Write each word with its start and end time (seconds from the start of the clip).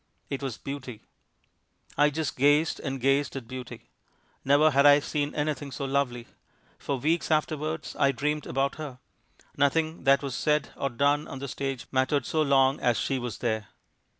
It 0.31 0.41
was 0.41 0.57
Beauty. 0.57 1.03
I 1.95 2.09
just 2.09 2.35
gazed 2.35 2.79
and 2.79 2.99
gazed 2.99 3.35
at 3.35 3.47
Beauty. 3.47 3.91
Never 4.43 4.71
had 4.71 4.83
I 4.83 4.99
seen 4.99 5.35
anything 5.35 5.71
so 5.71 5.85
lovely. 5.85 6.25
For 6.79 6.97
weeks 6.97 7.29
afterwards 7.29 7.95
I 7.95 8.11
dreamed 8.11 8.47
about 8.47 8.77
her. 8.77 8.97
Nothing 9.55 10.05
that 10.05 10.23
was 10.23 10.33
said 10.33 10.69
or 10.75 10.89
done 10.89 11.27
on 11.27 11.37
the 11.37 11.47
stage 11.47 11.85
mattered 11.91 12.25
so 12.25 12.41
long 12.41 12.79
as 12.79 12.97
she 12.97 13.19
was 13.19 13.37
there. 13.37 13.67